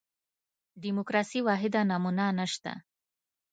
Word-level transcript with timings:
دیموکراسي 0.83 1.39
واحده 1.47 1.79
نمونه 1.91 2.25
نه 2.37 2.45
شته. 2.53 2.73